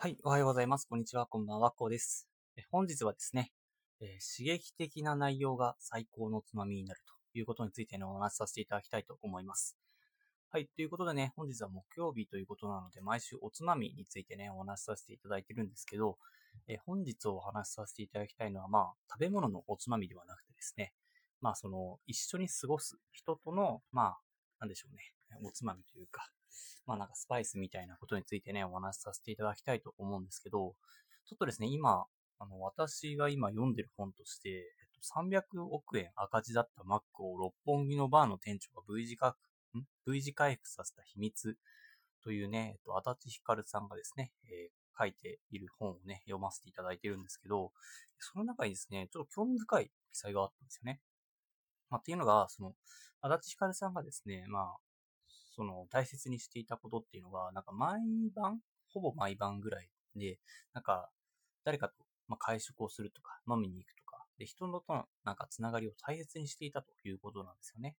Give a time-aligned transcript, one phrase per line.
[0.00, 0.86] はい、おはようございます。
[0.88, 2.28] こんにちは、こんばんは、こうです。
[2.70, 3.50] 本日はですね、
[4.00, 4.08] えー
[4.38, 9.76] 刺激的な内容が最高のつまみになるということについてのお話しさせていただきたいと思います。
[10.52, 16.16] はい、ということでね、本日は木曜日ということなので、毎週おつまみについてね、お話しさせていただいてるんですけど、
[16.68, 20.92] えー本日お話しさせていただきたいのは、まあ、食べ物のおつまみではなくてですね、
[21.40, 24.18] まあ、その、一緒に過ごす人との、まあ、
[24.60, 25.02] なんでしょうね、
[25.42, 26.30] おつまみというか、
[26.86, 30.74] まあなんかスパイスみたいなことについてね、お話しさせていただきたいと思うんですけど、
[31.26, 32.06] ちょっとですね、今、
[32.38, 39.32] あの、私が今読んでる本として、えっと、300億円赤字だったマックを六本木のバーの店長が V 字回
[39.72, 41.56] 復、V 字回復させた秘密
[42.22, 47.70] というね、えっと、足立ひかるさんがですね、えー書いている本をね、読ませていただいてるんですけど、
[48.18, 51.00] その中にですね、ちょっと興味深い記載があったんですよね。
[51.88, 52.74] まあ、っていうのが、その、
[53.20, 54.76] 足立ひかるさんがですね、まあ、
[55.58, 58.00] その大切にしていたことっていうのが、なんか毎
[58.32, 58.60] 晩、
[58.94, 60.38] ほぼ毎晩ぐらいで、
[60.72, 61.10] なんか
[61.64, 61.94] 誰かと、
[62.28, 67.96] まあ、会食をするとか、飲みに行くとか、で、人のとのなんかつながりを大切にしていたということなんですよね。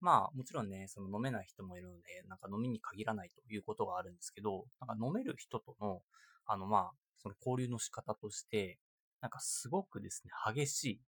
[0.00, 6.02] まあ、もちろんね、その飲めない人もいるので、なんか飲みに限らないということがあるんですけど、なんか飲める人との、
[6.46, 8.78] あのまあ、その交流の仕方として、
[9.20, 11.00] なんかすごくですね、激しい、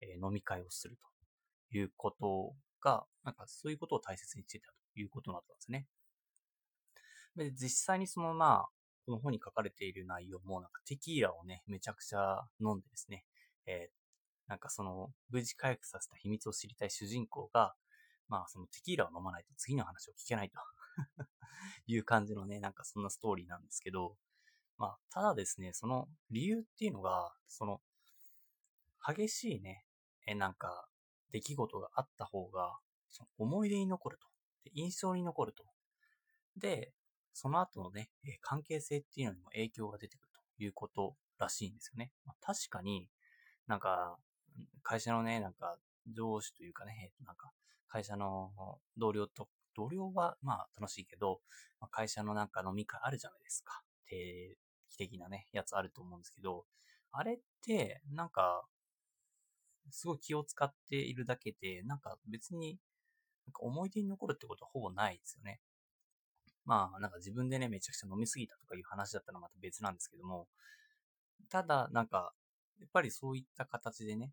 [0.00, 0.96] え飲み会をする
[1.70, 5.86] ということが、なんかそういうことを大切にしていたということだったんですね。
[7.36, 8.68] で、実際にそのまあ、
[9.04, 13.24] この本に書かれている内容も、なんかテキーラをね、めちゃくちゃ飲んでですね、
[13.66, 13.96] えー
[14.48, 17.74] なんかその、無事回復させた秘密を知りたい主人公が、
[18.28, 20.58] まあそのテキーラを飲まないと次の話を聞けないと
[21.86, 24.16] いう感じのね、なんかそんなストーリーなんですけど、
[24.78, 27.80] まあ、ただですね、その理由っていうのが、その、
[29.04, 29.84] 激しいね、
[30.26, 30.88] え、なんか、
[31.30, 32.78] 出来事があった方が、
[33.10, 34.26] その思い出に残ると。
[34.66, 35.64] で印象に残ると。
[36.56, 36.92] で、
[37.32, 42.10] その後のね、関係性っていうのにも影響が出てくるということらしいんですよね。
[42.24, 43.08] まあ、確かに、
[43.66, 44.16] なんか、
[44.82, 45.76] 会社のね、なんか、
[46.06, 47.52] 上司というかね、なんか、
[47.88, 48.52] 会社の
[48.96, 51.40] 同僚と、同僚はまあ楽しいけど、
[51.80, 53.82] まあ、会社のなんか飲み会あるじゃないですか。
[54.08, 54.56] 定
[54.88, 56.64] 期的なね、やつあると思うんですけど、
[57.12, 58.66] あれって、なんか、
[59.90, 62.78] すごい気を使っているだけで、なんか別に、
[63.46, 65.60] なんか思い出に残るってことはほぼないですよね。
[66.64, 70.48] まあ、なんか自分でね、めちゃくちゃ飲みすぎたとかいう話だったらまた別なんですけども、
[71.48, 72.32] ただ、なんか、
[72.80, 74.32] やっぱりそういった形でね、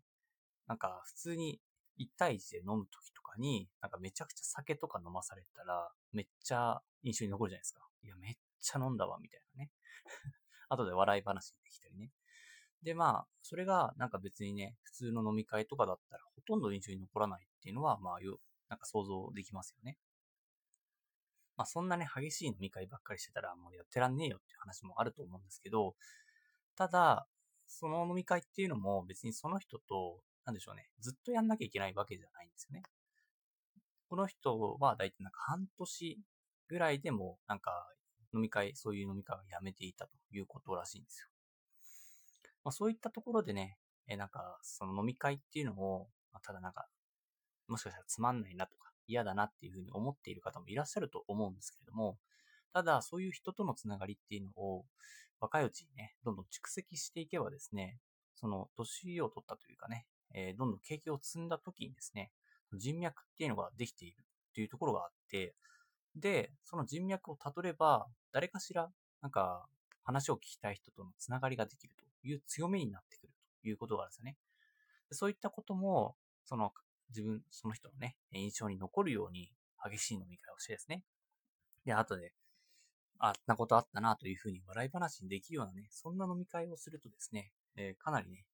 [0.66, 1.60] なんか普通に
[2.00, 7.86] 1対1で飲む時とかに、なんかめちゃくちゃ酒とか飲まされたら、めっちゃ印象に残るじゃないですか。
[8.02, 9.70] いや、めっちゃ飲んだわ、みたいなね。
[10.68, 12.10] 後で笑い話にできたりね。
[12.82, 18.20] で、まあ、それがなんか別にね、普通の飲み会とかだったらほとんど印象に残らないっていうのは、まあ、
[18.68, 19.98] なんか想像できますよね。
[21.56, 25.94] まあ、そんなね、激しい飲み会ばっかりしてたらもうやってらんねえよっていう話もあると思うんですけど、
[26.76, 27.26] ただ、
[27.66, 32.82] その飲み会っていうのも別にその人と、なんでしょうね、ずっとやんなきゃいけないわけじゃないんですよね。
[34.08, 36.18] この人はだいたいなんか半年
[36.68, 37.88] ぐらいでも、なんか
[38.34, 41.28] 飲み会、そういう飲み会をやめていたということらしいんですよ。
[42.64, 46.86] まあそういったところでね、え、なんかその飲み会っていうのを、ま、ただなんか、
[47.68, 52.18] もしかしたらつまんないなとか嫌だなっていうふうに思っている方もいらっしゃると思うんですけれども、
[52.72, 54.84] ただそういう人とのつながりっていうのを
[55.40, 57.98] 若いうちにね、どんどん蓄積していけばですね、
[58.34, 62.30] その年を取ったというかね、えーどんどん経験を積んだ時にですね、
[62.72, 64.16] 人脈っていうのができている
[64.50, 65.54] っていうところがあって、
[66.16, 69.66] で、その人脈をたどれば、誰かしら、なんか、
[70.04, 73.32] 話を聞きたい人とのつながりができるという強みになってくる
[73.62, 74.36] ということがあるんですよね。
[75.10, 76.72] そういったことも、その、
[77.10, 79.52] 自分、その人のね、印象に残るように
[79.84, 81.02] 激しい飲み会をしてですね。
[81.84, 82.32] で、後で、
[83.18, 88.44] あんなことあったなというふうに笑い話にできるようなね、そんな飲み会をするとですね、えーかなりね、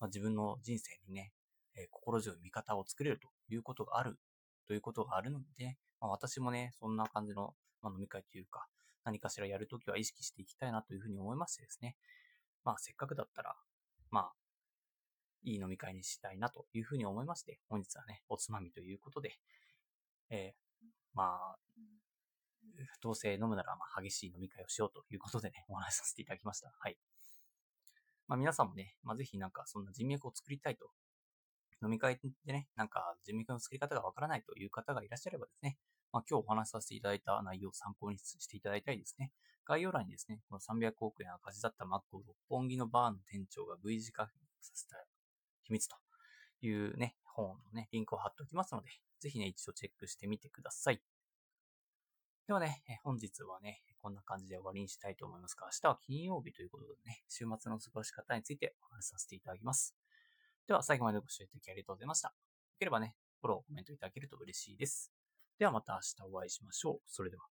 [0.00, 1.32] まあ、自分の人生にね、
[1.76, 4.18] えー心強い味方を作れるということがある、
[4.66, 8.66] ということがあるので、まあ、私もね、そんな感じの、まあ、飲み会というか、
[9.04, 11.96] 何かしらやるときは意識していきたいなというふうに思いましてですね、
[12.64, 13.54] まあせっかくだったら、
[14.10, 14.32] まあ、
[15.46, 19.38] いい飲み会にしたいなというふうに思いまして、本日はね、おつまみということで、
[20.28, 21.56] えーまあ、
[23.00, 26.72] どうせ飲むならまあ激しい飲み会をしようということでね、お話しさせていただきました。
[26.78, 26.98] はい。
[28.26, 30.90] まあ皆さんもね、まあぜひなんかそんな人脈を作りたいと、
[31.82, 35.78] 飲み会でね、なんか人脈の作り方がわからないという方がいらっしゃればですね、
[36.12, 39.30] まあ今日お話しさせていただいた内容を参考にしていただいたりですね、
[39.64, 44.26] 概要欄にですね、この300億円赤字だったマックを六本木のバーの店長が V 字化
[44.60, 44.96] させた
[45.66, 45.96] 秘密と
[46.60, 48.88] いうね、本のね、リンクを貼っておきますので、
[49.20, 51.00] ぜひね、一度チェックしてみてください。
[52.46, 59.96] ではね、本日はね、こんな感じで終わりにしたいと思いますが、明日は金曜日ということでね、週末の過ごし方についてお話しさせていただきます。
[60.68, 62.28] では、最後までご視聴いただきありがとうございました。
[62.28, 62.34] よ
[62.78, 65.12] ければね、フォロー、コメントいただけると嬉しいです。
[65.58, 67.00] ではまた明日お会いしましょう。
[67.06, 67.55] それでは。